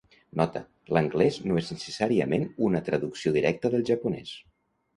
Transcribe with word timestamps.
Nota: 0.39 0.61
l'anglès 0.97 1.37
no 1.51 1.59
és 1.61 1.69
necessàriament 1.75 2.47
una 2.71 2.83
traducció 2.89 3.37
directa 3.39 3.75
del 3.77 3.89
japonès. 3.95 4.37